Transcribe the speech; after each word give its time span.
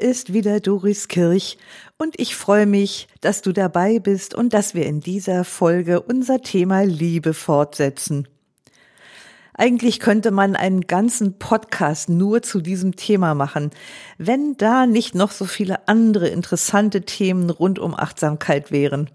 Hier 0.00 0.08
ist 0.08 0.32
wieder 0.32 0.60
Doris 0.60 1.08
Kirch 1.08 1.58
und 1.98 2.18
ich 2.18 2.34
freue 2.34 2.64
mich, 2.64 3.06
dass 3.20 3.42
du 3.42 3.52
dabei 3.52 3.98
bist 3.98 4.34
und 4.34 4.54
dass 4.54 4.72
wir 4.72 4.86
in 4.86 5.00
dieser 5.00 5.44
Folge 5.44 6.00
unser 6.00 6.40
Thema 6.40 6.82
Liebe 6.84 7.34
fortsetzen. 7.34 8.26
Eigentlich 9.52 10.00
könnte 10.00 10.30
man 10.30 10.56
einen 10.56 10.86
ganzen 10.86 11.38
Podcast 11.38 12.08
nur 12.08 12.40
zu 12.40 12.62
diesem 12.62 12.96
Thema 12.96 13.34
machen, 13.34 13.72
wenn 14.16 14.56
da 14.56 14.86
nicht 14.86 15.14
noch 15.14 15.32
so 15.32 15.44
viele 15.44 15.86
andere 15.86 16.28
interessante 16.28 17.02
Themen 17.02 17.50
rund 17.50 17.78
um 17.78 17.94
Achtsamkeit 17.94 18.72
wären. 18.72 19.10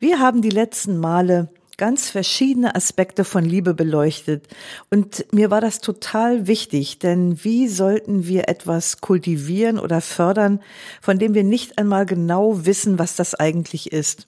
Wir 0.00 0.18
haben 0.18 0.42
die 0.42 0.50
letzten 0.50 0.98
Male 0.98 1.50
ganz 1.76 2.08
verschiedene 2.08 2.74
Aspekte 2.74 3.24
von 3.24 3.44
Liebe 3.44 3.74
beleuchtet. 3.74 4.48
Und 4.90 5.26
mir 5.32 5.50
war 5.50 5.60
das 5.60 5.80
total 5.80 6.46
wichtig, 6.46 6.98
denn 6.98 7.44
wie 7.44 7.68
sollten 7.68 8.26
wir 8.26 8.48
etwas 8.48 9.00
kultivieren 9.00 9.78
oder 9.78 10.00
fördern, 10.00 10.60
von 11.02 11.18
dem 11.18 11.34
wir 11.34 11.44
nicht 11.44 11.78
einmal 11.78 12.06
genau 12.06 12.64
wissen, 12.64 12.98
was 12.98 13.16
das 13.16 13.34
eigentlich 13.34 13.92
ist? 13.92 14.26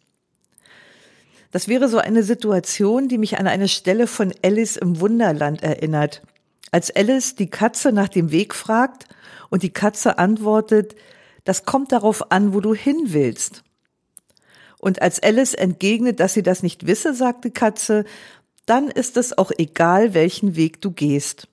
Das 1.51 1.69
wäre 1.69 1.89
so 1.89 1.99
eine 1.99 2.23
Situation, 2.23 3.09
die 3.09 3.17
mich 3.17 3.39
an 3.39 3.47
eine 3.47 3.69
Stelle 3.69 4.07
von 4.07 4.35
Alice 4.43 4.77
im 4.77 5.01
Wunderland 5.01 5.63
erinnert. 5.63 6.23
Als 6.71 6.95
Alice 6.95 7.37
die 7.37 7.49
Katze 7.49 7.93
nach 7.93 8.09
dem 8.09 8.31
Weg 8.31 8.55
fragt 8.55 9.07
und 9.49 9.63
die 9.63 9.73
Katze 9.73 10.19
antwortet, 10.19 10.95
das 11.45 11.65
kommt 11.65 11.93
darauf 11.93 12.31
an, 12.31 12.53
wo 12.53 12.61
du 12.61 12.75
hin 12.75 12.99
willst. 13.07 13.65
Und 14.79 15.03
als 15.03 15.23
Alice 15.23 15.55
entgegnet, 15.55 16.21
dass 16.21 16.35
sie 16.35 16.43
das 16.43 16.63
nicht 16.63 16.87
wisse, 16.87 17.15
sagt 17.15 17.45
die 17.45 17.51
Katze, 17.51 18.05
dann 18.67 18.89
ist 18.89 19.17
es 19.17 19.37
auch 19.37 19.51
egal, 19.57 20.15
welchen 20.15 20.55
Weg 20.57 20.81
du 20.81 20.91
gehst. 20.91 21.49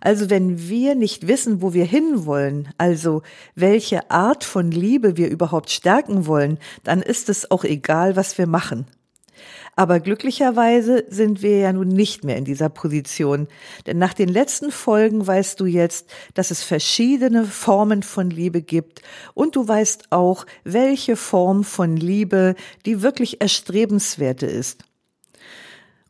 Also 0.00 0.30
wenn 0.30 0.68
wir 0.68 0.94
nicht 0.94 1.26
wissen, 1.26 1.62
wo 1.62 1.72
wir 1.72 1.84
hinwollen, 1.84 2.68
also 2.78 3.22
welche 3.54 4.10
Art 4.10 4.44
von 4.44 4.70
Liebe 4.70 5.16
wir 5.16 5.28
überhaupt 5.28 5.70
stärken 5.70 6.26
wollen, 6.26 6.58
dann 6.84 7.02
ist 7.02 7.28
es 7.28 7.50
auch 7.50 7.64
egal, 7.64 8.14
was 8.14 8.38
wir 8.38 8.46
machen. 8.46 8.86
Aber 9.78 10.00
glücklicherweise 10.00 11.04
sind 11.10 11.42
wir 11.42 11.58
ja 11.58 11.72
nun 11.72 11.88
nicht 11.88 12.24
mehr 12.24 12.38
in 12.38 12.46
dieser 12.46 12.70
Position. 12.70 13.46
Denn 13.84 13.98
nach 13.98 14.14
den 14.14 14.30
letzten 14.30 14.72
Folgen 14.72 15.26
weißt 15.26 15.60
du 15.60 15.66
jetzt, 15.66 16.08
dass 16.32 16.50
es 16.50 16.62
verschiedene 16.62 17.44
Formen 17.44 18.02
von 18.02 18.30
Liebe 18.30 18.62
gibt 18.62 19.02
und 19.34 19.54
du 19.54 19.68
weißt 19.68 20.12
auch, 20.12 20.46
welche 20.64 21.14
Form 21.14 21.62
von 21.62 21.94
Liebe 21.94 22.54
die 22.86 23.02
wirklich 23.02 23.42
erstrebenswerte 23.42 24.46
ist. 24.46 24.82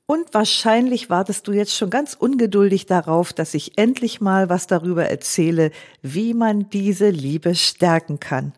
Und 0.06 0.32
wahrscheinlich 0.32 1.10
wartest 1.10 1.48
du 1.48 1.52
jetzt 1.52 1.74
schon 1.74 1.90
ganz 1.90 2.14
ungeduldig 2.14 2.86
darauf, 2.86 3.32
dass 3.32 3.54
ich 3.54 3.76
endlich 3.76 4.20
mal 4.20 4.48
was 4.48 4.68
darüber 4.68 5.06
erzähle, 5.06 5.72
wie 6.00 6.32
man 6.32 6.70
diese 6.70 7.10
Liebe 7.10 7.56
stärken 7.56 8.20
kann. 8.20 8.52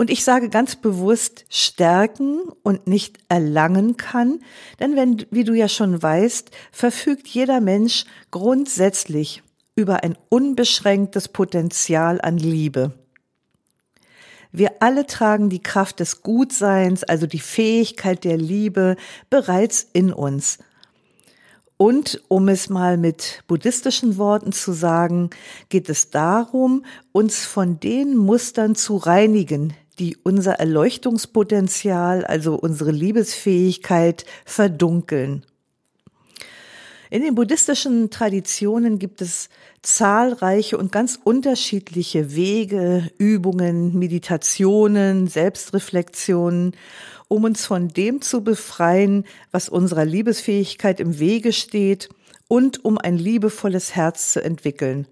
Und 0.00 0.08
ich 0.08 0.24
sage 0.24 0.48
ganz 0.48 0.76
bewusst 0.76 1.44
stärken 1.50 2.40
und 2.62 2.86
nicht 2.86 3.18
erlangen 3.28 3.98
kann, 3.98 4.40
denn 4.78 4.96
wenn, 4.96 5.26
wie 5.30 5.44
du 5.44 5.52
ja 5.52 5.68
schon 5.68 6.02
weißt, 6.02 6.50
verfügt 6.72 7.28
jeder 7.28 7.60
Mensch 7.60 8.06
grundsätzlich 8.30 9.42
über 9.76 10.02
ein 10.02 10.16
unbeschränktes 10.30 11.28
Potenzial 11.28 12.18
an 12.18 12.38
Liebe. 12.38 12.94
Wir 14.52 14.72
alle 14.80 15.04
tragen 15.04 15.50
die 15.50 15.62
Kraft 15.62 16.00
des 16.00 16.22
Gutseins, 16.22 17.04
also 17.04 17.26
die 17.26 17.38
Fähigkeit 17.38 18.24
der 18.24 18.38
Liebe, 18.38 18.96
bereits 19.28 19.86
in 19.92 20.14
uns. 20.14 20.60
Und 21.76 22.22
um 22.28 22.48
es 22.48 22.70
mal 22.70 22.96
mit 22.96 23.42
buddhistischen 23.48 24.16
Worten 24.16 24.52
zu 24.52 24.72
sagen, 24.72 25.28
geht 25.68 25.90
es 25.90 26.08
darum, 26.08 26.86
uns 27.12 27.44
von 27.44 27.80
den 27.80 28.16
Mustern 28.16 28.74
zu 28.74 28.96
reinigen, 28.96 29.74
die 30.00 30.16
unser 30.22 30.54
Erleuchtungspotenzial, 30.54 32.24
also 32.24 32.54
unsere 32.54 32.90
Liebesfähigkeit 32.90 34.24
verdunkeln. 34.44 35.44
In 37.10 37.22
den 37.22 37.34
buddhistischen 37.34 38.10
Traditionen 38.10 38.98
gibt 38.98 39.20
es 39.20 39.48
zahlreiche 39.82 40.78
und 40.78 40.92
ganz 40.92 41.18
unterschiedliche 41.22 42.34
Wege, 42.34 43.10
Übungen, 43.18 43.98
Meditationen, 43.98 45.26
Selbstreflexionen, 45.26 46.76
um 47.28 47.44
uns 47.44 47.66
von 47.66 47.88
dem 47.88 48.22
zu 48.22 48.42
befreien, 48.42 49.24
was 49.50 49.68
unserer 49.68 50.04
Liebesfähigkeit 50.04 51.00
im 51.00 51.18
Wege 51.18 51.52
steht 51.52 52.08
und 52.48 52.84
um 52.84 52.96
ein 52.96 53.18
liebevolles 53.18 53.94
Herz 53.94 54.32
zu 54.32 54.42
entwickeln. 54.42 55.06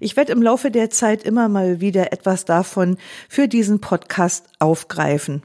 Ich 0.00 0.16
werde 0.16 0.32
im 0.32 0.42
Laufe 0.42 0.70
der 0.70 0.90
Zeit 0.90 1.22
immer 1.24 1.48
mal 1.48 1.80
wieder 1.80 2.12
etwas 2.12 2.44
davon 2.44 2.98
für 3.28 3.48
diesen 3.48 3.80
Podcast 3.80 4.46
aufgreifen. 4.58 5.42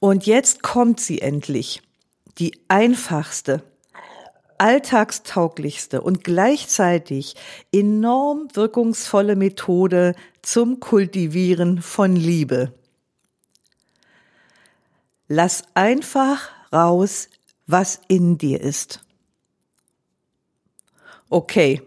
Und 0.00 0.26
jetzt 0.26 0.62
kommt 0.62 1.00
sie 1.00 1.20
endlich. 1.20 1.82
Die 2.38 2.52
einfachste, 2.68 3.64
alltagstauglichste 4.58 6.00
und 6.00 6.22
gleichzeitig 6.22 7.34
enorm 7.72 8.48
wirkungsvolle 8.52 9.36
Methode 9.36 10.14
zum 10.42 10.78
Kultivieren 10.80 11.82
von 11.82 12.14
Liebe. 12.14 12.72
Lass 15.26 15.64
einfach 15.74 16.48
raus, 16.72 17.28
was 17.66 18.00
in 18.08 18.38
dir 18.38 18.60
ist. 18.60 19.00
Okay, 21.28 21.82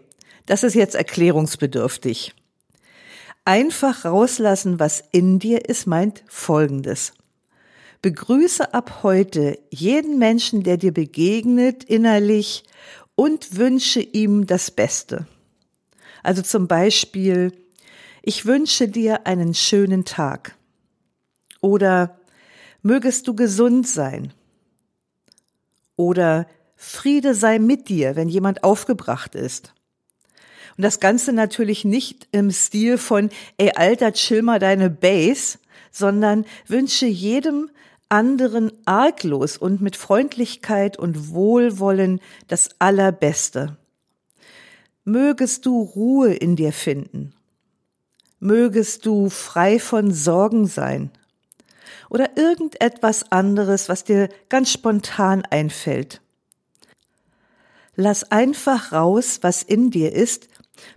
das 0.46 0.62
ist 0.62 0.74
jetzt 0.74 0.94
erklärungsbedürftig. 0.94 2.34
Einfach 3.44 4.04
rauslassen, 4.04 4.78
was 4.78 5.02
in 5.10 5.38
dir 5.38 5.68
ist, 5.68 5.86
meint 5.86 6.22
Folgendes. 6.28 7.12
Begrüße 8.00 8.74
ab 8.74 9.02
heute 9.02 9.58
jeden 9.70 10.18
Menschen, 10.18 10.62
der 10.62 10.76
dir 10.76 10.92
begegnet, 10.92 11.84
innerlich 11.84 12.64
und 13.14 13.56
wünsche 13.56 14.00
ihm 14.00 14.46
das 14.46 14.70
Beste. 14.70 15.26
Also 16.22 16.42
zum 16.42 16.68
Beispiel, 16.68 17.52
ich 18.22 18.46
wünsche 18.46 18.88
dir 18.88 19.26
einen 19.26 19.54
schönen 19.54 20.04
Tag. 20.04 20.56
Oder 21.60 22.18
mögest 22.82 23.28
du 23.28 23.34
gesund 23.34 23.86
sein. 23.86 24.32
Oder 25.96 26.46
Friede 26.76 27.34
sei 27.34 27.58
mit 27.58 27.88
dir, 27.88 28.16
wenn 28.16 28.28
jemand 28.28 28.64
aufgebracht 28.64 29.34
ist. 29.34 29.72
Und 30.76 30.82
das 30.82 31.00
Ganze 31.00 31.32
natürlich 31.32 31.84
nicht 31.84 32.28
im 32.32 32.50
Stil 32.50 32.98
von, 32.98 33.30
ey 33.58 33.72
Alter, 33.74 34.12
chill 34.12 34.42
mal 34.42 34.58
deine 34.58 34.90
Base, 34.90 35.58
sondern 35.90 36.44
wünsche 36.66 37.06
jedem 37.06 37.70
anderen 38.08 38.72
arglos 38.84 39.56
und 39.56 39.80
mit 39.80 39.96
Freundlichkeit 39.96 40.98
und 40.98 41.30
Wohlwollen 41.30 42.20
das 42.48 42.70
Allerbeste. 42.78 43.76
Mögest 45.04 45.66
du 45.66 45.82
Ruhe 45.82 46.34
in 46.34 46.54
dir 46.54 46.72
finden. 46.72 47.34
Mögest 48.38 49.06
du 49.06 49.30
frei 49.30 49.78
von 49.78 50.12
Sorgen 50.12 50.66
sein. 50.66 51.10
Oder 52.10 52.36
irgendetwas 52.36 53.32
anderes, 53.32 53.88
was 53.88 54.04
dir 54.04 54.28
ganz 54.48 54.70
spontan 54.70 55.44
einfällt. 55.48 56.20
Lass 57.96 58.30
einfach 58.30 58.92
raus, 58.92 59.38
was 59.42 59.62
in 59.62 59.90
dir 59.90 60.12
ist 60.12 60.48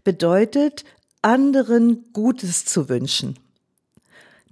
bedeutet, 0.03 0.85
anderen 1.21 2.05
Gutes 2.13 2.65
zu 2.65 2.89
wünschen. 2.89 3.39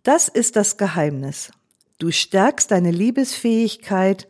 Das 0.03 0.27
ist 0.27 0.56
das 0.56 0.77
Geheimnis. 0.77 1.51
Du 2.00 2.12
stärkst 2.12 2.71
deine 2.71 2.91
Liebesfähigkeit, 2.91 4.27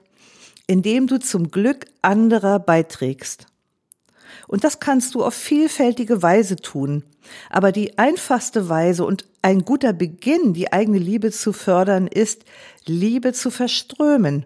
indem 0.67 1.07
du 1.07 1.19
zum 1.19 1.51
Glück 1.51 1.85
anderer 2.01 2.59
beiträgst. 2.59 3.47
Und 4.47 4.63
das 4.63 4.79
kannst 4.79 5.15
du 5.15 5.23
auf 5.23 5.33
vielfältige 5.33 6.21
Weise 6.21 6.57
tun. 6.57 7.03
Aber 7.49 7.71
die 7.71 7.97
einfachste 7.97 8.69
Weise 8.69 9.05
und 9.05 9.25
ein 9.41 9.65
guter 9.65 9.93
Beginn, 9.93 10.53
die 10.53 10.71
eigene 10.71 10.99
Liebe 10.99 11.31
zu 11.31 11.53
fördern, 11.53 12.07
ist, 12.07 12.43
Liebe 12.85 13.33
zu 13.33 13.49
verströmen. 13.49 14.45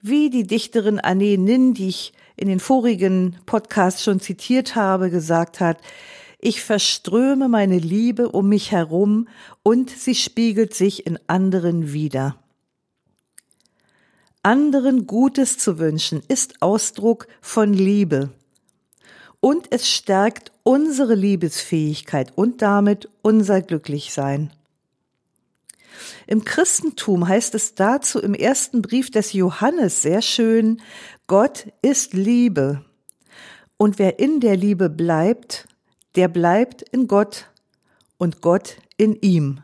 Wie 0.00 0.30
die 0.30 0.46
Dichterin 0.46 1.00
Anne 1.00 1.36
Nin, 1.38 1.74
die 1.74 1.88
ich 1.88 2.12
in 2.38 2.48
den 2.48 2.60
vorigen 2.60 3.36
Podcasts 3.46 4.02
schon 4.02 4.20
zitiert 4.20 4.76
habe, 4.76 5.10
gesagt 5.10 5.60
hat, 5.60 5.78
Ich 6.38 6.62
verströme 6.62 7.48
meine 7.48 7.78
Liebe 7.78 8.28
um 8.28 8.48
mich 8.48 8.70
herum 8.70 9.28
und 9.62 9.90
sie 9.90 10.14
spiegelt 10.14 10.72
sich 10.72 11.06
in 11.06 11.18
anderen 11.26 11.92
wider. 11.92 12.36
Anderen 14.42 15.06
Gutes 15.06 15.58
zu 15.58 15.78
wünschen 15.78 16.22
ist 16.28 16.62
Ausdruck 16.62 17.26
von 17.40 17.72
Liebe. 17.74 18.30
Und 19.40 19.66
es 19.70 19.88
stärkt 19.88 20.52
unsere 20.62 21.14
Liebesfähigkeit 21.14 22.32
und 22.36 22.62
damit 22.62 23.08
unser 23.22 23.62
Glücklichsein. 23.62 24.50
Im 26.26 26.44
Christentum 26.44 27.26
heißt 27.26 27.54
es 27.54 27.74
dazu 27.74 28.20
im 28.20 28.34
ersten 28.34 28.82
Brief 28.82 29.10
des 29.10 29.32
Johannes 29.32 30.02
sehr 30.02 30.22
schön, 30.22 30.80
Gott 31.28 31.68
ist 31.82 32.14
Liebe. 32.14 32.82
Und 33.76 33.98
wer 33.98 34.18
in 34.18 34.40
der 34.40 34.56
Liebe 34.56 34.88
bleibt, 34.88 35.68
der 36.14 36.26
bleibt 36.26 36.80
in 36.80 37.06
Gott 37.06 37.50
und 38.16 38.40
Gott 38.40 38.76
in 38.96 39.14
ihm. 39.20 39.60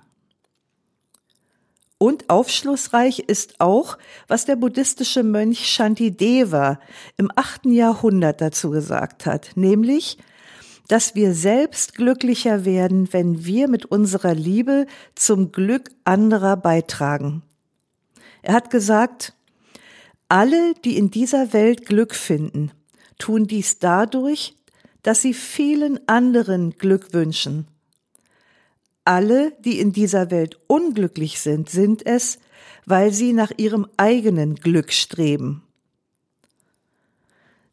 Und 1.96 2.28
aufschlussreich 2.28 3.20
ist 3.20 3.62
auch, 3.62 3.96
was 4.28 4.44
der 4.44 4.56
buddhistische 4.56 5.22
Mönch 5.22 5.66
Shantideva 5.66 6.78
im 7.16 7.30
achten 7.34 7.72
Jahrhundert 7.72 8.42
dazu 8.42 8.68
gesagt 8.68 9.24
hat, 9.24 9.52
nämlich, 9.54 10.18
dass 10.88 11.14
wir 11.14 11.32
selbst 11.32 11.94
glücklicher 11.94 12.66
werden, 12.66 13.10
wenn 13.14 13.46
wir 13.46 13.68
mit 13.68 13.86
unserer 13.86 14.34
Liebe 14.34 14.86
zum 15.14 15.50
Glück 15.50 15.92
anderer 16.04 16.58
beitragen. 16.58 17.42
Er 18.42 18.52
hat 18.52 18.68
gesagt, 18.68 19.32
alle, 20.28 20.74
die 20.84 20.96
in 20.96 21.10
dieser 21.10 21.52
Welt 21.52 21.86
Glück 21.86 22.14
finden, 22.14 22.72
tun 23.18 23.46
dies 23.46 23.78
dadurch, 23.78 24.54
dass 25.02 25.20
sie 25.20 25.34
vielen 25.34 26.00
anderen 26.08 26.70
Glück 26.78 27.12
wünschen. 27.12 27.68
Alle, 29.04 29.52
die 29.60 29.78
in 29.78 29.92
dieser 29.92 30.30
Welt 30.30 30.58
unglücklich 30.66 31.40
sind, 31.40 31.68
sind 31.68 32.06
es, 32.06 32.38
weil 32.86 33.12
sie 33.12 33.32
nach 33.32 33.52
ihrem 33.56 33.86
eigenen 33.96 34.56
Glück 34.56 34.92
streben. 34.92 35.62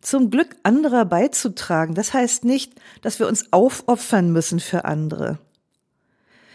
Zum 0.01 0.29
Glück 0.29 0.55
anderer 0.63 1.05
beizutragen, 1.05 1.95
das 1.95 2.13
heißt 2.13 2.43
nicht, 2.43 2.73
dass 3.01 3.19
wir 3.19 3.27
uns 3.27 3.53
aufopfern 3.53 4.31
müssen 4.33 4.59
für 4.59 4.83
andere. 4.83 5.39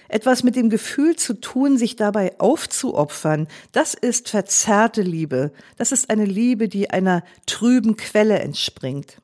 Etwas 0.09 0.43
mit 0.43 0.57
dem 0.57 0.71
Gefühl 0.71 1.17
zu 1.17 1.35
tun, 1.35 1.79
sich 1.79 1.97
dabei 1.97 2.39
aufzuopfern, 2.39 3.49
das 3.73 3.95
ist 3.95 4.29
verzerrte 4.29 5.03
Liebe. 5.03 5.53
Das 5.77 5.93
ist 5.93 6.11
eine 6.11 6.25
Liebe, 6.25 6.69
die 6.69 6.91
einer 6.91 7.25
trüben 7.47 7.97
Quelle 7.97 8.39
entspringt. 8.39 9.19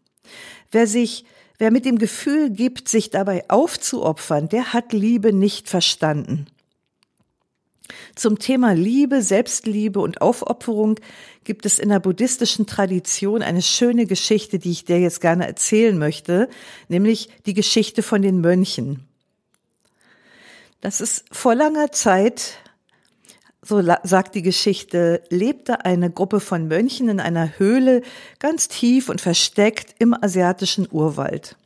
Wer 0.70 0.86
sich 0.86 1.24
Wer 1.62 1.70
mit 1.70 1.84
dem 1.84 1.98
Gefühl 1.98 2.50
gibt, 2.50 2.88
sich 2.88 3.10
dabei 3.10 3.48
aufzuopfern, 3.48 4.48
der 4.48 4.72
hat 4.72 4.92
Liebe 4.92 5.32
nicht 5.32 5.68
verstanden. 5.68 6.46
Zum 8.16 8.40
Thema 8.40 8.72
Liebe, 8.72 9.22
Selbstliebe 9.22 10.00
und 10.00 10.20
Aufopferung 10.20 10.96
gibt 11.44 11.64
es 11.64 11.78
in 11.78 11.90
der 11.90 12.00
buddhistischen 12.00 12.66
Tradition 12.66 13.42
eine 13.42 13.62
schöne 13.62 14.06
Geschichte, 14.06 14.58
die 14.58 14.72
ich 14.72 14.86
dir 14.86 14.98
jetzt 14.98 15.20
gerne 15.20 15.46
erzählen 15.46 15.96
möchte, 15.96 16.48
nämlich 16.88 17.28
die 17.46 17.54
Geschichte 17.54 18.02
von 18.02 18.22
den 18.22 18.40
Mönchen. 18.40 19.06
Das 20.82 21.00
ist 21.00 21.24
vor 21.30 21.54
langer 21.54 21.92
Zeit, 21.92 22.58
so 23.64 23.80
sagt 24.02 24.34
die 24.34 24.42
Geschichte, 24.42 25.22
lebte 25.28 25.84
eine 25.84 26.10
Gruppe 26.10 26.40
von 26.40 26.66
Mönchen 26.66 27.08
in 27.08 27.20
einer 27.20 27.56
Höhle 27.56 28.02
ganz 28.40 28.66
tief 28.66 29.08
und 29.08 29.20
versteckt 29.20 29.94
im 30.00 30.12
asiatischen 30.12 30.88
Urwald. 30.90 31.56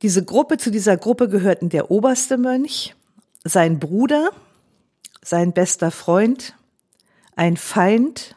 Diese 0.00 0.24
Gruppe, 0.24 0.56
zu 0.56 0.70
dieser 0.70 0.96
Gruppe 0.96 1.28
gehörten 1.28 1.68
der 1.68 1.90
oberste 1.90 2.38
Mönch, 2.38 2.94
sein 3.44 3.78
Bruder, 3.78 4.30
sein 5.22 5.52
bester 5.52 5.90
Freund, 5.90 6.54
ein 7.36 7.58
Feind, 7.58 8.34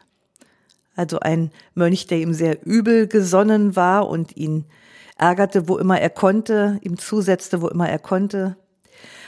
also 0.94 1.20
ein 1.20 1.52
Mönch, 1.72 2.06
der 2.06 2.18
ihm 2.18 2.34
sehr 2.34 2.66
übel 2.66 3.08
gesonnen 3.08 3.76
war 3.76 4.10
und 4.10 4.36
ihn 4.36 4.66
ärgerte, 5.16 5.68
wo 5.68 5.78
immer 5.78 5.98
er 5.98 6.10
konnte, 6.10 6.78
ihm 6.82 6.98
zusetzte, 6.98 7.62
wo 7.62 7.68
immer 7.68 7.88
er 7.88 7.98
konnte, 7.98 8.58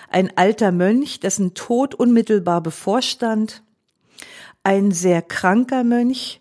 ein 0.09 0.37
alter 0.37 0.73
Mönch, 0.73 1.21
dessen 1.21 1.55
Tod 1.55 1.95
unmittelbar 1.95 2.63
bevorstand, 2.63 3.63
ein 4.63 4.91
sehr 4.91 5.23
kranker 5.23 5.85
Mönch, 5.85 6.41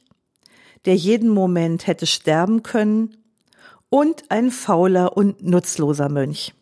der 0.85 0.95
jeden 0.95 1.29
Moment 1.29 1.87
hätte 1.87 2.05
sterben 2.05 2.63
können, 2.63 3.17
und 3.89 4.29
ein 4.29 4.51
fauler 4.51 5.15
und 5.15 5.43
nutzloser 5.43 6.09
Mönch. 6.09 6.53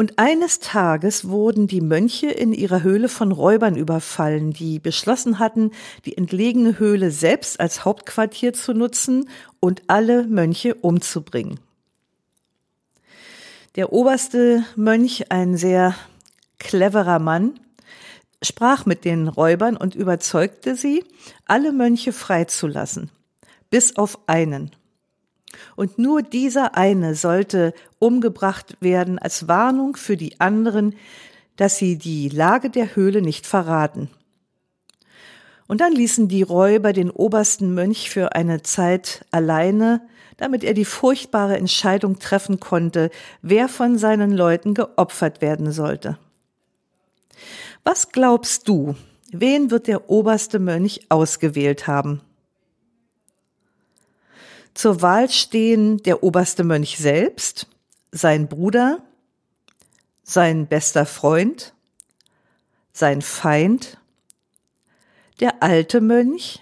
Und 0.00 0.16
eines 0.16 0.60
Tages 0.60 1.28
wurden 1.28 1.66
die 1.66 1.80
Mönche 1.80 2.28
in 2.28 2.52
ihrer 2.52 2.84
Höhle 2.84 3.08
von 3.08 3.32
Räubern 3.32 3.74
überfallen, 3.74 4.52
die 4.52 4.78
beschlossen 4.78 5.40
hatten, 5.40 5.72
die 6.04 6.16
entlegene 6.16 6.78
Höhle 6.78 7.10
selbst 7.10 7.58
als 7.58 7.84
Hauptquartier 7.84 8.52
zu 8.52 8.74
nutzen 8.74 9.28
und 9.58 9.82
alle 9.88 10.24
Mönche 10.28 10.76
umzubringen. 10.76 11.58
Der 13.76 13.92
oberste 13.92 14.64
Mönch, 14.76 15.30
ein 15.30 15.56
sehr 15.56 15.94
cleverer 16.58 17.18
Mann, 17.18 17.60
sprach 18.42 18.86
mit 18.86 19.04
den 19.04 19.28
Räubern 19.28 19.76
und 19.76 19.94
überzeugte 19.94 20.74
sie, 20.74 21.04
alle 21.46 21.72
Mönche 21.72 22.12
freizulassen, 22.12 23.10
bis 23.70 23.96
auf 23.96 24.18
einen. 24.26 24.70
Und 25.76 25.98
nur 25.98 26.22
dieser 26.22 26.76
eine 26.76 27.14
sollte 27.14 27.74
umgebracht 27.98 28.76
werden 28.80 29.18
als 29.18 29.48
Warnung 29.48 29.96
für 29.96 30.16
die 30.16 30.40
anderen, 30.40 30.94
dass 31.56 31.76
sie 31.76 31.98
die 31.98 32.28
Lage 32.28 32.70
der 32.70 32.94
Höhle 32.94 33.22
nicht 33.22 33.46
verraten. 33.46 34.08
Und 35.68 35.82
dann 35.82 35.92
ließen 35.92 36.28
die 36.28 36.42
Räuber 36.42 36.92
den 36.92 37.10
obersten 37.10 37.74
Mönch 37.74 38.10
für 38.10 38.34
eine 38.34 38.62
Zeit 38.62 39.24
alleine, 39.30 40.00
damit 40.38 40.64
er 40.64 40.72
die 40.72 40.86
furchtbare 40.86 41.58
Entscheidung 41.58 42.18
treffen 42.18 42.58
konnte, 42.58 43.10
wer 43.42 43.68
von 43.68 43.98
seinen 43.98 44.32
Leuten 44.32 44.72
geopfert 44.72 45.42
werden 45.42 45.70
sollte. 45.70 46.18
Was 47.84 48.10
glaubst 48.10 48.66
du, 48.66 48.96
wen 49.30 49.70
wird 49.70 49.88
der 49.88 50.08
oberste 50.08 50.58
Mönch 50.58 51.02
ausgewählt 51.10 51.86
haben? 51.86 52.22
Zur 54.72 55.02
Wahl 55.02 55.28
stehen 55.28 55.98
der 55.98 56.22
oberste 56.22 56.64
Mönch 56.64 56.96
selbst, 56.96 57.66
sein 58.10 58.48
Bruder, 58.48 59.02
sein 60.22 60.66
bester 60.66 61.04
Freund, 61.04 61.74
sein 62.92 63.20
Feind, 63.20 63.97
der 65.40 65.62
alte 65.62 66.00
Mönch, 66.00 66.60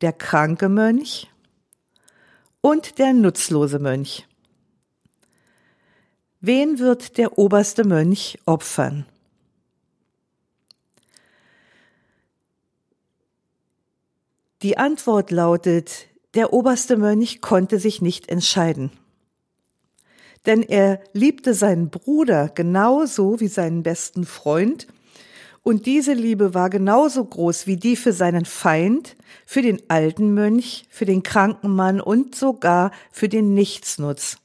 der 0.00 0.12
kranke 0.12 0.68
Mönch 0.68 1.28
und 2.60 2.98
der 2.98 3.12
nutzlose 3.12 3.78
Mönch. 3.78 4.26
Wen 6.40 6.78
wird 6.78 7.18
der 7.18 7.38
oberste 7.38 7.84
Mönch 7.84 8.38
opfern? 8.46 9.06
Die 14.62 14.76
Antwort 14.76 15.30
lautet 15.30 16.06
der 16.34 16.52
oberste 16.52 16.96
Mönch 16.96 17.40
konnte 17.40 17.78
sich 17.78 18.02
nicht 18.02 18.28
entscheiden. 18.28 18.90
Denn 20.46 20.62
er 20.62 21.00
liebte 21.12 21.54
seinen 21.54 21.90
Bruder 21.90 22.48
genauso 22.48 23.40
wie 23.40 23.48
seinen 23.48 23.82
besten 23.82 24.24
Freund, 24.24 24.86
und 25.68 25.84
diese 25.84 26.14
Liebe 26.14 26.54
war 26.54 26.70
genauso 26.70 27.22
groß 27.22 27.66
wie 27.66 27.76
die 27.76 27.94
für 27.94 28.14
seinen 28.14 28.46
Feind, 28.46 29.16
für 29.44 29.60
den 29.60 29.82
alten 29.88 30.32
Mönch, 30.32 30.86
für 30.88 31.04
den 31.04 31.22
kranken 31.22 31.76
Mann 31.76 32.00
und 32.00 32.34
sogar 32.34 32.90
für 33.12 33.28
den 33.28 33.52
Nichtsnutz. 33.52 34.38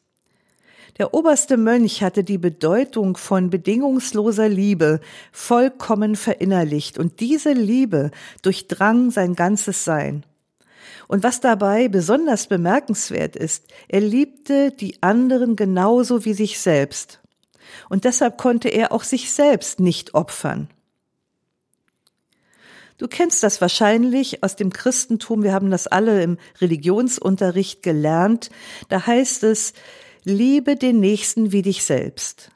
Der 0.97 1.13
oberste 1.13 1.55
Mönch 1.55 2.03
hatte 2.03 2.25
die 2.25 2.37
Bedeutung 2.37 3.15
von 3.15 3.49
bedingungsloser 3.49 4.49
Liebe 4.49 4.99
vollkommen 5.31 6.17
verinnerlicht, 6.17 6.97
und 6.97 7.21
diese 7.21 7.53
Liebe 7.53 8.11
durchdrang 8.41 9.09
sein 9.09 9.33
ganzes 9.33 9.85
Sein. 9.85 10.25
Und 11.07 11.23
was 11.23 11.39
dabei 11.39 11.87
besonders 11.87 12.47
bemerkenswert 12.47 13.37
ist, 13.37 13.63
er 13.87 14.01
liebte 14.01 14.71
die 14.71 15.01
anderen 15.01 15.55
genauso 15.55 16.25
wie 16.25 16.33
sich 16.33 16.59
selbst. 16.59 17.21
Und 17.87 18.03
deshalb 18.03 18.37
konnte 18.37 18.67
er 18.67 18.91
auch 18.91 19.03
sich 19.03 19.31
selbst 19.31 19.79
nicht 19.79 20.15
opfern. 20.15 20.67
Du 22.97 23.07
kennst 23.07 23.43
das 23.43 23.59
wahrscheinlich 23.59 24.43
aus 24.43 24.55
dem 24.55 24.71
Christentum, 24.71 25.43
wir 25.43 25.53
haben 25.53 25.71
das 25.71 25.87
alle 25.87 26.21
im 26.23 26.37
Religionsunterricht 26.61 27.83
gelernt. 27.83 28.49
Da 28.89 29.05
heißt 29.05 29.43
es, 29.43 29.73
liebe 30.23 30.75
den 30.75 30.99
Nächsten 30.99 31.51
wie 31.51 31.61
dich 31.63 31.83
selbst. 31.83 32.51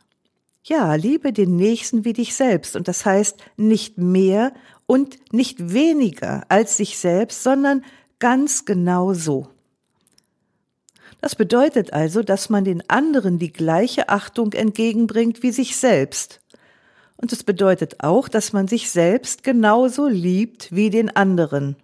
Ja, 0.63 0.95
liebe 0.95 1.33
den 1.33 1.55
Nächsten 1.55 2.05
wie 2.05 2.13
dich 2.13 2.35
selbst. 2.35 2.75
Und 2.75 2.87
das 2.87 3.05
heißt 3.05 3.37
nicht 3.55 3.97
mehr 3.97 4.53
und 4.85 5.17
nicht 5.33 5.73
weniger 5.73 6.43
als 6.49 6.77
sich 6.77 6.97
selbst, 6.97 7.43
sondern 7.43 7.83
Ganz 8.19 8.65
genau 8.65 9.13
so. 9.13 9.47
Das 11.21 11.35
bedeutet 11.35 11.93
also, 11.93 12.23
dass 12.23 12.49
man 12.49 12.63
den 12.63 12.87
anderen 12.89 13.37
die 13.37 13.53
gleiche 13.53 14.09
Achtung 14.09 14.53
entgegenbringt 14.53 15.43
wie 15.43 15.51
sich 15.51 15.77
selbst. 15.77 16.41
Und 17.17 17.33
es 17.33 17.43
bedeutet 17.43 18.03
auch, 18.03 18.29
dass 18.29 18.53
man 18.53 18.67
sich 18.67 18.91
selbst 18.91 19.43
genauso 19.43 20.07
liebt 20.07 20.71
wie 20.71 20.89
den 20.89 21.15
anderen. 21.15 21.75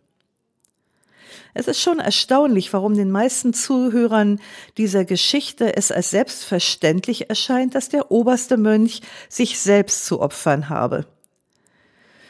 Es 1.55 1.67
ist 1.67 1.81
schon 1.81 1.99
erstaunlich, 1.99 2.73
warum 2.73 2.95
den 2.95 3.11
meisten 3.11 3.53
Zuhörern 3.53 4.39
dieser 4.77 5.05
Geschichte 5.05 5.75
es 5.75 5.91
als 5.91 6.09
selbstverständlich 6.09 7.29
erscheint, 7.29 7.75
dass 7.75 7.89
der 7.89 8.11
oberste 8.11 8.57
Mönch 8.57 9.01
sich 9.29 9.59
selbst 9.59 10.05
zu 10.05 10.19
opfern 10.19 10.69
habe. 10.69 11.05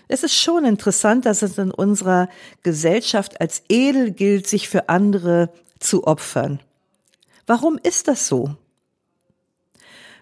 Es 0.10 0.24
ist 0.24 0.36
schon 0.36 0.66
interessant, 0.66 1.26
dass 1.26 1.42
es 1.42 1.58
in 1.58 1.72
unserer 1.72 2.28
Gesellschaft 2.62 3.40
als 3.40 3.64
edel 3.70 4.12
gilt, 4.12 4.48
sich 4.48 4.68
für 4.68 4.90
andere 4.90 5.50
zu 5.80 6.06
opfern. 6.06 6.60
Warum 7.48 7.80
ist 7.82 8.08
das 8.10 8.28
so? 8.28 8.56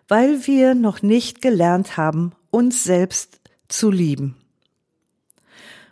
Weil 0.08 0.46
wir 0.46 0.76
noch 0.76 1.02
nicht 1.02 1.42
gelernt 1.42 1.98
haben, 1.98 2.34
uns 2.52 2.84
selbst 2.84 3.40
zu 3.68 3.90
lieben. 3.90 4.36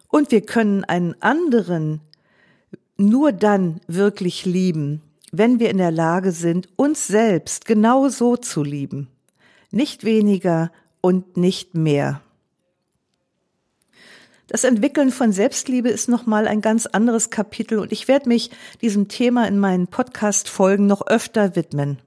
Und 0.10 0.32
wir 0.32 0.42
können 0.42 0.84
einen 0.84 1.20
anderen 1.22 2.02
nur 2.98 3.32
dann 3.32 3.80
wirklich 3.88 4.46
lieben, 4.46 5.02
wenn 5.32 5.60
wir 5.60 5.70
in 5.70 5.78
der 5.78 5.92
Lage 5.92 6.32
sind, 6.32 6.68
uns 6.76 7.08
selbst 7.08 7.66
genau 7.66 8.10
so 8.10 8.36
zu 8.36 8.64
lieben. 8.64 9.08
Nicht 9.72 10.04
weniger 10.04 10.72
und 11.02 11.38
nicht 11.38 11.76
mehr. 11.76 12.22
Das 14.48 14.64
Entwickeln 14.64 15.12
von 15.12 15.32
Selbstliebe 15.32 15.90
ist 15.90 16.10
nochmal 16.10 16.48
ein 16.48 16.62
ganz 16.62 16.88
anderes 16.88 17.30
Kapitel 17.30 17.78
und 17.78 17.92
ich 17.92 18.08
werde 18.08 18.28
mich 18.28 18.50
diesem 18.82 19.08
Thema 19.08 19.48
in 19.48 19.60
meinen 19.60 19.88
Podcast-Folgen 19.88 20.88
noch 20.88 21.06
öfter 21.06 21.56
widmen. 21.56 22.00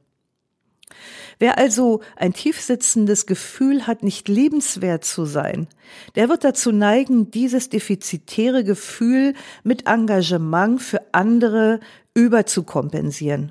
Wer 1.42 1.58
also 1.58 2.02
ein 2.14 2.34
tiefsitzendes 2.34 3.26
Gefühl 3.26 3.88
hat, 3.88 4.04
nicht 4.04 4.28
liebenswert 4.28 5.04
zu 5.04 5.24
sein, 5.24 5.66
der 6.14 6.28
wird 6.28 6.44
dazu 6.44 6.70
neigen, 6.70 7.32
dieses 7.32 7.68
defizitäre 7.68 8.62
Gefühl 8.62 9.34
mit 9.64 9.88
Engagement 9.88 10.80
für 10.80 11.00
andere 11.10 11.80
überzukompensieren. 12.14 13.50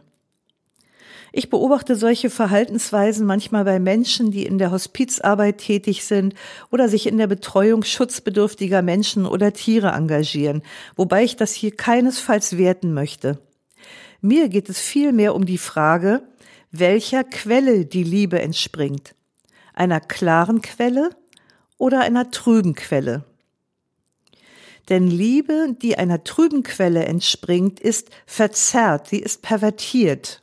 Ich 1.34 1.50
beobachte 1.50 1.98
solche 1.98 2.30
Verhaltensweisen 2.30 3.26
manchmal 3.28 3.66
bei 3.66 3.78
Menschen, 3.78 4.32
die 4.32 4.46
in 4.46 4.58
der 4.58 4.72
Hospizarbeit 4.72 5.58
tätig 5.58 6.06
sind 6.06 6.34
oder 6.72 6.88
sich 6.88 7.08
in 7.08 7.18
der 7.18 7.28
Betreuung 7.28 7.84
schutzbedürftiger 7.84 8.82
Menschen 8.82 9.26
oder 9.26 9.52
Tiere 9.52 9.90
engagieren, 9.90 10.62
wobei 10.96 11.26
ich 11.26 11.36
das 11.36 11.52
hier 11.52 11.76
keinesfalls 11.76 12.58
werten 12.58 12.94
möchte. 12.94 13.40
Mir 14.22 14.48
geht 14.48 14.70
es 14.70 14.80
vielmehr 14.80 15.36
um 15.36 15.46
die 15.46 15.58
Frage, 15.58 16.22
welcher 16.72 17.24
Quelle 17.24 17.86
die 17.86 18.04
Liebe 18.04 18.42
entspringt. 18.42 19.16
Einer 19.74 20.00
klaren 20.00 20.62
Quelle 20.62 21.10
oder 21.78 22.02
einer 22.02 22.32
trüben 22.32 22.76
Quelle. 22.76 23.26
Denn 24.90 25.08
Liebe, 25.08 25.76
die 25.82 25.98
einer 25.98 26.24
trüben 26.24 26.64
Quelle 26.64 27.06
entspringt, 27.06 27.80
ist 27.80 28.10
verzerrt, 28.26 29.08
sie 29.10 29.20
ist 29.20 29.42
pervertiert. 29.42 30.42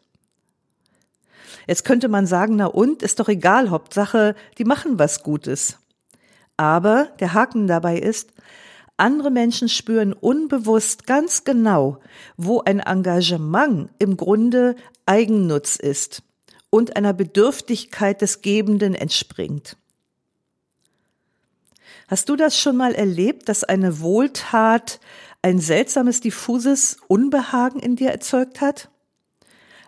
Jetzt 1.66 1.85
könnte 1.85 2.08
man 2.08 2.26
sagen, 2.26 2.56
na 2.56 2.66
und, 2.66 3.02
ist 3.02 3.20
doch 3.20 3.28
egal, 3.28 3.70
Hauptsache, 3.70 4.35
die 4.56 4.64
machen 4.64 4.99
was 4.99 5.23
Gutes. 5.23 5.78
Aber 6.56 7.08
der 7.20 7.35
Haken 7.35 7.66
dabei 7.66 7.99
ist, 7.99 8.32
andere 8.99 9.31
Menschen 9.31 9.69
spüren 9.69 10.12
unbewusst 10.12 11.07
ganz 11.07 11.45
genau, 11.45 11.99
wo 12.37 12.61
ein 12.61 12.81
Engagement 12.81 13.90
im 13.99 14.17
Grunde 14.17 14.76
Eigennutz 15.07 15.76
ist 15.76 16.23
und 16.71 16.97
einer 16.97 17.12
Bedürftigkeit 17.12 18.21
des 18.21 18.43
Gebenden 18.43 18.95
entspringt. 18.95 19.76
Hast 22.09 22.28
du 22.28 22.37
das 22.37 22.59
schon 22.59 22.76
mal 22.76 22.95
erlebt, 22.95 23.49
dass 23.49 23.64
eine 23.64 24.00
Wohltat 24.00 24.99
ein 25.43 25.59
seltsames, 25.61 26.21
diffuses 26.21 26.97
Unbehagen 27.07 27.81
in 27.81 27.97
dir 27.97 28.11
erzeugt 28.11 28.61
hat? 28.61 28.90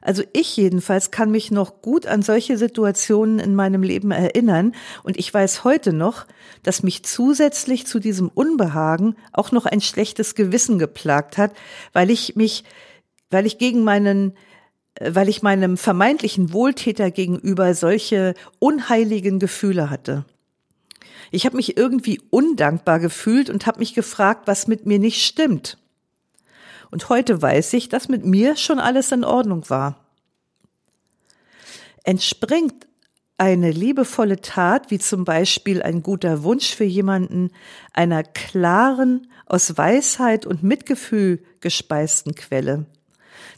Also 0.03 0.23
ich 0.33 0.57
jedenfalls 0.57 1.11
kann 1.11 1.31
mich 1.31 1.51
noch 1.51 1.83
gut 1.83 2.07
an 2.07 2.23
solche 2.23 2.57
Situationen 2.57 3.39
in 3.39 3.55
meinem 3.55 3.83
Leben 3.83 4.11
erinnern 4.11 4.75
und 5.03 5.19
ich 5.19 5.33
weiß 5.33 5.65
heute 5.65 5.93
noch, 5.93 6.27
dass 6.63 6.83
mich 6.83 7.05
zusätzlich 7.05 7.87
zu 7.87 7.99
diesem 7.99 8.29
Unbehagen 8.29 9.17
auch 9.33 9.53
noch 9.53 9.67
ein 9.67 9.81
schlechtes 9.81 10.35
Gewissen 10.35 10.79
geplagt 10.79 11.37
hat, 11.37 11.53
weil 11.93 12.11
ich 12.11 12.37
mich, 12.37 12.65
weil 13.31 13.47
ich 13.47 13.59
gegen 13.59 13.85
meinen 13.85 14.35
weil 15.01 15.29
ich 15.29 15.43
meinem 15.43 15.77
vermeintlichen 15.77 16.53
Wohltäter 16.53 17.11
gegenüber 17.11 17.75
solche 17.75 18.35
unheiligen 18.59 19.39
Gefühle 19.39 19.89
hatte. 19.89 20.25
Ich 21.31 21.47
habe 21.47 21.57
mich 21.57 21.77
irgendwie 21.77 22.21
undankbar 22.31 22.99
gefühlt 22.99 23.51
und 23.51 23.67
habe 23.67 23.79
mich 23.79 23.95
gefragt, 23.95 24.47
was 24.47 24.67
mit 24.67 24.87
mir 24.87 24.99
nicht 24.99 25.25
stimmt. 25.25 25.79
Und 26.91 27.09
heute 27.09 27.41
weiß 27.41 27.73
ich, 27.75 27.89
dass 27.89 28.09
mit 28.09 28.25
mir 28.25 28.57
schon 28.57 28.79
alles 28.79 29.13
in 29.13 29.25
Ordnung 29.25 29.69
war. 29.71 30.05
Entspringt 32.05 32.87
eine 33.39 33.71
liebevolle 33.71 34.41
Tat, 34.41 34.91
wie 34.91 34.99
zum 34.99 35.25
Beispiel 35.25 35.83
ein 35.83 36.03
guter 36.03 36.43
Wunsch 36.43 36.75
für 36.75 36.85
jemanden, 36.85 37.51
einer 37.93 38.23
klaren, 38.23 39.29
aus 39.47 39.77
Weisheit 39.77 40.47
und 40.47 40.63
Mitgefühl 40.63 41.43
gespeisten 41.61 42.35
Quelle, 42.35 42.87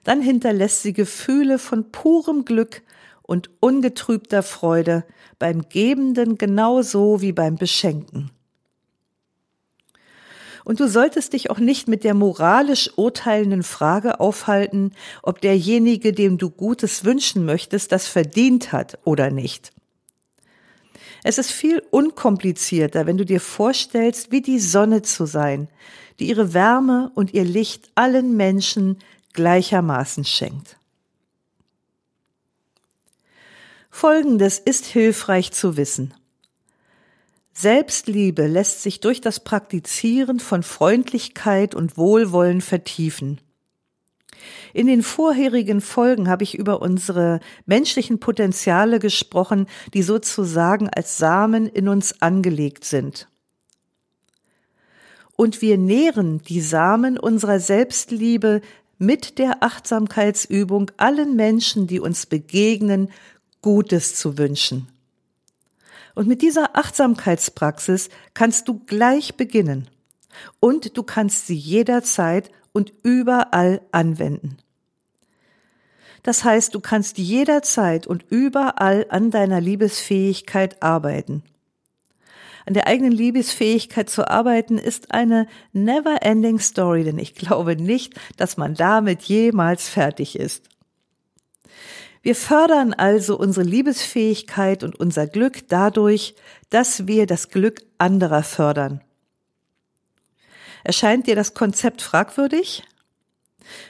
dann 0.05 0.23
hinterlässt 0.23 0.83
sie 0.83 0.93
Gefühle 0.93 1.59
von 1.59 1.91
purem 1.91 2.45
Glück 2.45 2.83
und 3.23 3.51
ungetrübter 3.61 4.43
Freude 4.43 5.05
beim 5.39 5.69
Gebenden 5.69 6.39
genauso 6.39 7.21
wie 7.21 7.33
beim 7.33 7.57
Beschenken. 7.57 8.31
Und 10.65 10.81
du 10.81 10.89
solltest 10.89 11.33
dich 11.33 11.51
auch 11.51 11.59
nicht 11.59 11.89
mit 11.89 12.05
der 12.05 12.15
moralisch 12.15 12.91
urteilenden 12.97 13.63
Frage 13.63 14.21
aufhalten, 14.21 14.93
ob 15.23 15.41
derjenige, 15.41 16.13
dem 16.13 16.39
du 16.39 16.51
Gutes 16.51 17.05
wünschen 17.05 17.45
möchtest, 17.45 17.91
das 17.93 18.07
verdient 18.07 18.73
hat 18.73 18.99
oder 19.05 19.31
nicht. 19.31 19.73
Es 21.25 21.39
ist 21.39 21.51
viel 21.51 21.83
unkomplizierter, 21.91 23.07
wenn 23.07 23.17
du 23.17 23.25
dir 23.25 23.41
vorstellst, 23.41 24.33
wie 24.33 24.41
die 24.41 24.59
Sonne 24.59 25.03
zu 25.03 25.27
sein, 25.27 25.69
die 26.19 26.29
ihre 26.29 26.53
Wärme 26.53 27.11
und 27.15 27.33
ihr 27.33 27.45
Licht 27.45 27.91
allen 27.95 28.37
Menschen 28.37 28.99
gleichermaßen 29.33 30.25
schenkt. 30.25 30.77
Folgendes 33.91 34.59
ist 34.59 34.87
hilfreich 34.87 35.53
zu 35.53 35.77
wissen. 35.77 36.15
Selbstliebe 37.53 38.47
lässt 38.47 38.83
sich 38.83 39.01
durch 39.01 39.21
das 39.21 39.41
Praktizieren 39.41 40.41
von 40.41 40.63
Freundlichkeit 40.63 41.75
und 41.75 41.97
Wohlwollen 41.97 42.61
vertiefen. 42.61 43.41
In 44.73 44.87
den 44.87 45.03
vorherigen 45.03 45.81
Folgen 45.81 46.29
habe 46.29 46.45
ich 46.45 46.55
über 46.55 46.81
unsere 46.83 47.41
menschlichen 47.67 48.19
Potenziale 48.19 48.99
gesprochen, 48.99 49.67
die 49.95 50.03
sozusagen 50.03 50.89
als 50.89 51.19
Samen 51.19 51.67
in 51.67 51.89
uns 51.89 52.21
angelegt 52.23 52.85
sind. 52.85 53.29
Und 55.37 55.61
wir 55.61 55.79
nähren 55.79 56.41
die 56.43 56.61
Samen 56.61 57.19
unserer 57.19 57.61
Selbstliebe 57.61 58.63
mit 58.99 59.39
der 59.39 59.63
Achtsamkeitsübung 59.63 60.91
allen 60.97 61.37
Menschen, 61.37 61.87
die 61.87 62.01
uns 62.01 62.27
begegnen, 62.27 63.11
Gutes 63.61 64.15
zu 64.15 64.39
wünschen. 64.39 64.92
Und 66.15 66.29
mit 66.29 66.43
dieser 66.43 66.77
Achtsamkeitspraxis 66.77 68.09
kannst 68.35 68.69
du 68.69 68.81
gleich 68.85 69.37
beginnen. 69.37 69.89
Und 70.61 70.97
du 70.97 71.03
kannst 71.03 71.47
sie 71.47 71.57
jederzeit 71.57 72.51
und 72.73 72.93
überall 73.03 73.81
anwenden. 73.93 74.59
Das 76.23 76.45
heißt, 76.45 76.75
du 76.75 76.81
kannst 76.81 77.19
jederzeit 77.19 78.07
und 78.07 78.25
überall 78.31 79.07
an 79.09 79.31
deiner 79.31 79.61
Liebesfähigkeit 79.61 80.83
arbeiten. 80.83 81.43
An 82.65 82.75
der 82.75 82.87
eigenen 82.87 83.13
Liebesfähigkeit 83.13 84.09
zu 84.09 84.29
arbeiten 84.29 84.79
ist 84.79 85.13
eine 85.13 85.49
never 85.73 86.23
ending 86.23 86.61
story, 86.61 87.03
denn 87.03 87.19
ich 87.19 87.35
glaube 87.35 87.75
nicht, 87.75 88.15
dass 88.37 88.57
man 88.57 88.75
damit 88.75 89.23
jemals 89.23 89.89
fertig 89.89 90.39
ist. 90.39 90.69
Wir 92.23 92.37
fördern 92.37 92.95
also 92.95 93.37
unsere 93.37 93.67
Liebesfähigkeit 93.67 94.85
und 94.85 94.99
unser 94.99 95.27
Glück 95.27 95.69
dadurch, 95.69 96.37
dass 96.71 97.09
wir 97.09 97.27
das 97.27 97.49
Glück 97.49 97.83
anderer 97.99 98.45
fördern. 98.45 99.01
Erscheint 100.85 101.27
dir 101.27 101.35
das 101.35 101.55
Konzept 101.55 102.01
fragwürdig? 102.01 102.85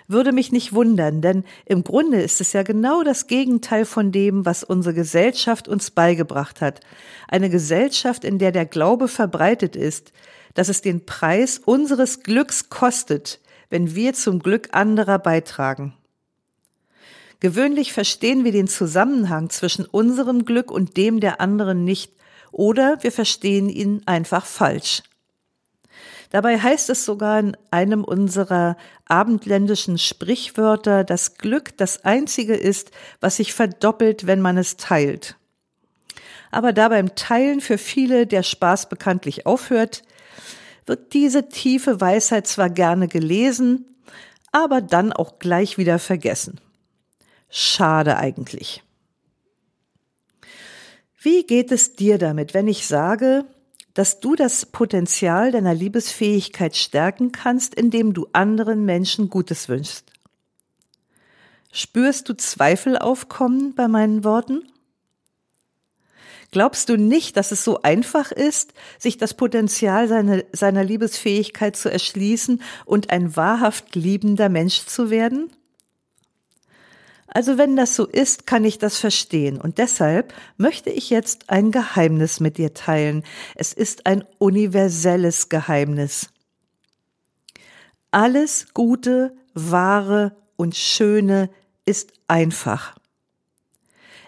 Würde 0.07 0.33
mich 0.33 0.53
nicht 0.53 0.73
wundern, 0.73 1.21
denn 1.21 1.45
im 1.65 1.85
Grunde 1.85 2.21
ist 2.21 2.41
es 2.41 2.53
ja 2.53 2.63
genau 2.63 3.03
das 3.03 3.27
Gegenteil 3.27 3.85
von 3.85 4.13
dem, 4.13 4.45
was 4.45 4.65
unsere 4.65 4.95
Gesellschaft 4.95 5.69
uns 5.69 5.91
beigebracht 5.91 6.61
hat. 6.61 6.81
Eine 7.29 7.51
Gesellschaft, 7.51 8.25
in 8.25 8.39
der 8.39 8.53
der 8.53 8.67
Glaube 8.67 9.09
verbreitet 9.09 9.77
ist, 9.77 10.13
dass 10.55 10.69
es 10.69 10.83
den 10.83 11.07
Preis 11.07 11.59
unseres 11.59 12.23
Glücks 12.23 12.69
kostet, 12.69 13.41
wenn 13.71 13.95
wir 13.95 14.13
zum 14.13 14.41
Glück 14.41 14.69
anderer 14.73 15.19
beitragen. 15.19 15.95
Gewöhnlich 17.43 17.93
verstehen 17.93 18.45
wir 18.45 18.53
den 18.53 18.69
Zusammenhang 18.69 19.51
zwischen 19.51 19.85
unserem 19.85 20.45
Glück 20.45 20.71
und 20.71 20.97
dem 20.97 21.19
der 21.19 21.41
anderen 21.41 21.83
nicht 21.83 22.13
oder 22.53 23.03
wir 23.03 23.11
verstehen 23.11 23.69
ihn 23.69 24.01
einfach 24.07 24.47
falsch. 24.47 25.03
Dabei 26.31 26.61
heißt 26.61 26.89
es 26.91 27.05
sogar 27.05 27.41
in 27.41 27.57
einem 27.73 28.05
unserer 28.05 28.77
abendländischen 29.07 29.99
Sprichwörter, 29.99 31.03
dass 31.03 31.35
Glück 31.35 31.77
das 31.77 32.05
einzige 32.05 32.55
ist, 32.55 32.93
was 33.19 33.39
sich 33.39 33.55
verdoppelt, 33.55 34.29
wenn 34.29 34.41
man 34.41 34.57
es 34.57 34.77
teilt. 34.77 35.35
Aber 36.53 36.73
da 36.73 36.91
beim 36.91 37.17
Teilen 37.17 37.61
für 37.61 37.77
viele 37.77 38.29
der 38.29 38.45
Spaß 38.45 38.89
bekanntlich 38.89 39.47
aufhört, 39.47 40.05
wird 40.87 41.13
diese 41.13 41.49
tiefe 41.49 42.01
Weisheit 42.01 42.47
zwar 42.47 42.71
gerne 42.71 43.09
gelesen, 43.09 43.97
aber 44.53 44.81
dann 44.81 45.13
auch 45.13 45.41
gleich 45.41 45.77
wieder 45.77 45.99
vergessen. 45.99 46.61
Schade 47.55 48.17
eigentlich. 48.17 48.83
Wie 51.21 51.45
geht 51.45 51.71
es 51.71 51.95
dir 51.95 52.17
damit, 52.17 52.55
wenn 52.55 52.67
ich 52.67 52.87
sage, 52.87 53.45
dass 53.93 54.21
du 54.21 54.35
das 54.35 54.65
Potenzial 54.65 55.53
deiner 55.53 55.75
Liebesfähigkeit 55.75 56.75
stärken 56.75 57.31
kannst, 57.31 57.75
indem 57.75 58.15
du 58.15 58.27
anderen 58.33 58.87
Menschen 58.87 59.29
Gutes 59.29 59.69
wünschst? 59.69 60.11
Spürst 61.71 62.27
du 62.31 62.35
Zweifel 62.35 62.97
aufkommen 62.97 63.75
bei 63.75 63.87
meinen 63.87 64.25
Worten? 64.25 64.63
Glaubst 66.53 66.89
du 66.89 66.97
nicht, 66.97 67.37
dass 67.37 67.53
es 67.53 67.65
so 67.65 67.83
einfach 67.83 68.33
ist, 68.33 68.73
sich 68.99 69.19
das 69.19 69.35
Potenzial 69.35 70.09
seiner, 70.09 70.43
seiner 70.53 70.85
Liebesfähigkeit 70.85 71.77
zu 71.77 71.91
erschließen 71.91 72.63
und 72.87 73.11
ein 73.11 73.37
wahrhaft 73.37 73.95
liebender 73.95 74.49
Mensch 74.49 74.87
zu 74.87 75.11
werden? 75.11 75.51
Also 77.35 77.57
wenn 77.57 77.77
das 77.77 77.97
so 77.97 78.07
ist, 78.07 78.47
kann 78.47 78.65
ich 78.65 78.79
das 78.79 78.99
verstehen. 78.99 79.59
Und 79.59 79.79
deshalb 79.79 80.35
möchte 80.59 80.91
ich 80.91 81.09
jetzt 81.09 81.49
ein 81.49 81.71
Geheimnis 81.71 82.41
mit 82.41 82.59
dir 82.59 82.75
teilen. 82.75 83.25
Es 83.55 83.73
ist 83.73 84.07
ein 84.07 84.25
universelles 84.39 85.49
Geheimnis. 85.49 86.29
Alles 88.11 88.67
Gute, 88.75 89.35
Wahre 89.55 90.37
und 90.57 90.77
Schöne 90.77 91.49
ist 91.87 92.13
einfach. 92.29 92.97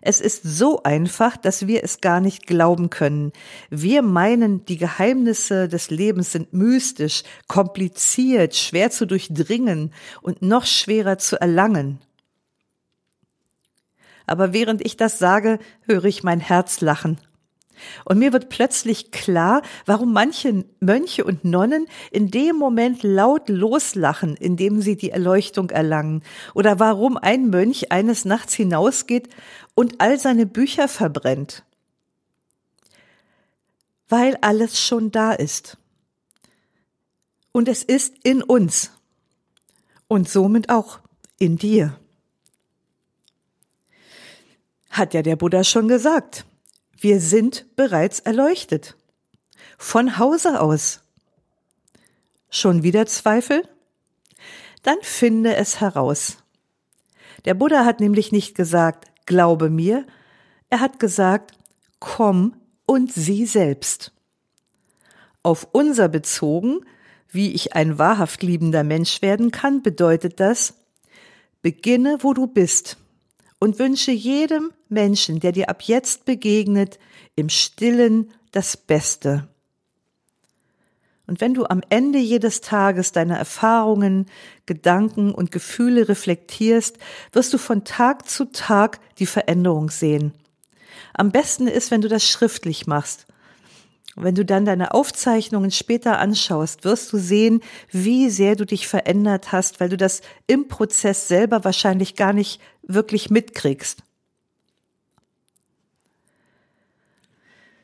Es 0.00 0.20
ist 0.20 0.42
so 0.42 0.82
einfach, 0.82 1.37
dass 1.37 1.66
wir 1.66 1.84
es 1.84 2.00
gar 2.00 2.20
nicht 2.20 2.46
glauben 2.46 2.90
können. 2.90 3.32
Wir 3.70 4.02
meinen, 4.02 4.64
die 4.64 4.76
Geheimnisse 4.76 5.68
des 5.68 5.90
Lebens 5.90 6.32
sind 6.32 6.52
mystisch, 6.52 7.23
kompliziert, 7.49 8.54
schwer 8.54 8.90
zu 8.90 9.06
durchdringen 9.06 9.92
und 10.20 10.42
noch 10.42 10.64
schwerer 10.66 11.18
zu 11.18 11.40
erlangen. 11.40 12.00
Aber 14.26 14.52
während 14.52 14.85
ich 14.85 14.97
das 14.97 15.19
sage, 15.19 15.59
höre 15.83 16.04
ich 16.04 16.23
mein 16.23 16.40
Herz 16.40 16.81
lachen. 16.81 17.19
Und 18.04 18.19
mir 18.19 18.33
wird 18.33 18.49
plötzlich 18.49 19.11
klar, 19.11 19.62
warum 19.87 20.12
manche 20.12 20.64
Mönche 20.81 21.25
und 21.25 21.45
Nonnen 21.45 21.87
in 22.11 22.31
dem 22.31 22.57
Moment 22.57 23.02
laut 23.02 23.49
loslachen, 23.49 24.37
indem 24.37 24.81
sie 24.81 24.97
die 24.97 25.11
Erleuchtung 25.11 25.71
erlangen, 25.71 26.23
oder 26.54 26.78
warum 26.78 27.16
ein 27.16 27.50
Mönch 27.50 27.93
eines 27.93 28.25
Nachts 28.25 28.54
hinausgeht 28.54 29.28
und 29.75 30.00
all 30.00 30.19
seine 30.19 30.47
Bücher 30.47 30.88
verbrennt. 30.88 31.64
Weil 34.09 34.38
alles 34.40 34.81
schon 34.81 35.11
da 35.11 35.33
ist. 35.33 35.78
Und 37.52 37.69
es 37.69 37.83
ist 37.83 38.14
in 38.23 38.43
uns. 38.43 38.93
Und 40.09 40.28
somit 40.28 40.71
auch 40.71 41.00
in 41.38 41.57
dir. 41.57 41.99
Hat 44.94 45.12
ja 45.12 45.22
der 45.22 45.35
Buddha 45.35 45.64
schon 45.64 45.88
gesagt. 45.88 46.46
Wir 46.96 47.20
sind 47.20 47.66
bereits 47.74 48.20
erleuchtet. 48.20 48.96
Von 49.76 50.18
Hause 50.18 50.61
aus. 50.61 51.00
Schon 52.48 52.85
wieder 52.85 53.04
Zweifel? 53.07 53.68
Dann 54.85 54.98
finde 55.02 55.57
es 55.57 55.80
heraus. 55.80 56.37
Der 57.44 57.54
Buddha 57.54 57.85
hat 57.85 57.98
nämlich 57.98 58.30
nicht 58.30 58.54
gesagt, 58.54 59.11
glaube 59.26 59.68
mir, 59.68 60.07
er 60.70 60.78
hat 60.78 61.00
gesagt, 61.00 61.59
komm 61.98 62.54
und 62.87 63.12
sieh 63.12 63.46
selbst. 63.46 64.12
Auf 65.42 65.66
unser 65.72 66.09
bezogen, 66.09 66.87
wie 67.28 67.52
ich 67.52 67.74
ein 67.74 67.98
wahrhaft 67.98 68.44
liebender 68.44 68.85
Mensch 68.85 69.22
werden 69.22 69.50
kann, 69.50 69.83
bedeutet 69.83 70.38
das, 70.38 70.74
beginne, 71.62 72.18
wo 72.20 72.33
du 72.33 72.46
bist 72.46 72.96
und 73.64 73.79
wünsche 73.79 74.12
jedem 74.12 74.74
Menschen, 74.90 75.40
der 75.40 75.50
dir 75.50 75.70
ab 75.70 75.81
jetzt 75.85 76.27
begegnet, 76.27 76.98
im 77.35 77.48
stillen 77.48 78.31
das 78.53 78.77
Beste. 78.77 79.48
Und 81.27 81.40
wenn 81.40 81.55
du 81.55 81.64
am 81.64 81.81
Ende 81.88 82.18
jedes 82.18 82.61
Tages 82.61 83.12
deine 83.12 83.38
Erfahrungen, 83.38 84.27
Gedanken 84.66 85.33
und 85.33 85.50
Gefühle 85.50 86.11
reflektierst, 86.11 86.98
wirst 87.33 87.55
du 87.55 87.57
von 87.57 87.85
Tag 87.85 88.29
zu 88.29 88.44
Tag 88.53 89.00
die 89.18 89.24
Veränderung 89.24 89.88
sehen. 89.88 90.35
Am 91.14 91.33
besten 91.33 91.66
ist, 91.66 91.90
wenn 91.90 92.03
du 92.03 92.09
das 92.09 92.29
schriftlich 92.29 92.87
machst. 92.87 93.24
Wenn 94.16 94.37
du 94.37 94.44
dann 94.44 94.64
deine 94.64 94.94
Aufzeichnungen 94.94 95.72
später 95.72 96.18
anschaust, 96.18 96.85
wirst 96.85 97.12
du 97.12 97.18
sehen, 97.18 97.61
wie 97.90 98.31
sehr 98.31 98.55
du 98.55 98.64
dich 98.64 98.87
verändert 98.87 99.50
hast, 99.50 99.81
weil 99.81 99.88
du 99.88 99.96
das 99.96 100.22
im 100.46 100.68
Prozess 100.68 101.27
selber 101.27 101.64
wahrscheinlich 101.64 102.14
gar 102.14 102.33
nicht 102.33 102.61
wirklich 102.83 103.31
mitkriegst. 103.31 104.03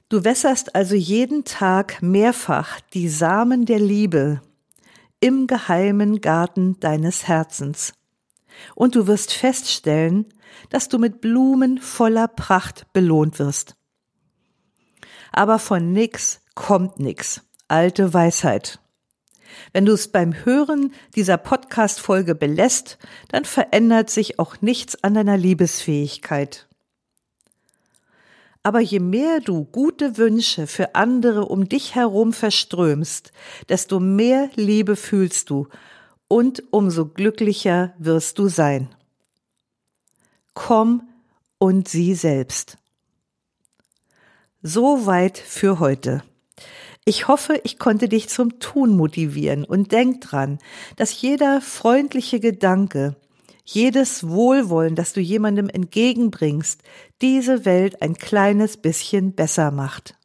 Du 0.09 0.25
wässerst 0.25 0.75
also 0.75 0.95
jeden 0.95 1.45
Tag 1.45 2.03
mehrfach 2.03 2.81
die 2.95 3.09
Samen 3.09 3.65
der 3.65 3.79
Liebe 3.79 4.41
im 5.21 5.47
geheimen 5.47 6.21
Garten 6.21 6.79
deines 6.81 7.29
Herzens. 7.29 7.93
Und 8.75 8.95
du 8.95 9.07
wirst 9.07 9.33
feststellen, 9.33 10.27
dass 10.71 10.89
du 10.89 10.99
mit 10.99 11.21
Blumen 11.21 11.79
voller 11.79 12.29
Pracht 12.29 12.93
belohnt 12.93 13.39
wirst 13.39 13.77
aber 15.33 15.59
von 15.59 15.93
nix 15.93 16.41
kommt 16.55 16.99
nix. 16.99 17.43
Alte 17.69 18.13
Weisheit. 18.13 18.81
Wenn 19.73 19.87
du 19.87 19.93
es 19.93 20.09
beim 20.09 20.33
Hören 20.45 20.93
dieser 21.15 21.37
Podcast-Folge 21.37 22.35
belässt, 22.35 22.99
dann 23.29 23.45
verändert 23.45 24.11
sich 24.11 24.39
auch 24.39 24.61
nichts 24.61 25.03
an 25.03 25.15
deiner 25.15 25.37
Liebesfähigkeit. 25.37 26.69
Aber 28.63 28.81
je 28.81 29.01
mehr 29.01 29.41
du 29.41 29.65
gute 29.65 30.19
Wünsche 30.19 30.67
für 30.67 30.95
andere 30.95 31.47
um 31.47 31.69
dich 31.69 31.95
herum 31.95 32.33
verströmst, 32.33 33.33
desto 33.69 34.01
mehr 34.01 34.51
Liebe 34.55 34.97
fühlst 34.97 35.49
du 35.49 35.69
und 36.29 36.63
umso 36.71 37.07
glücklicher 37.07 37.95
wirst 37.99 38.39
du 38.39 38.49
sein. 38.49 38.95
Komm 40.53 41.09
und 41.59 41.89
sieh 41.89 42.15
selbst. 42.15 42.80
Soweit 44.63 45.39
für 45.39 45.79
heute. 45.79 46.23
Ich 47.07 47.29
hoffe, 47.29 47.59
ich 47.65 47.79
konnte 47.79 48.11
dich 48.11 48.29
zum 48.29 48.61
Tun 48.61 48.95
motivieren 48.95 49.65
und 49.65 49.91
denk 49.91 50.21
dran, 50.21 50.59
dass 50.97 51.19
jeder 51.23 51.63
freundliche 51.63 52.41
Gedanke, 52.41 53.17
jedes 53.65 54.29
Wohlwollen, 54.29 54.97
das 54.97 55.15
du 55.15 55.21
jemandem 55.21 55.71
entgegenbringst, 55.71 56.83
diese 57.23 57.65
Welt 57.65 58.03
ein 58.03 58.17
kleines 58.17 58.77
bisschen 58.77 59.33
besser 59.33 59.71
macht. 59.71 60.19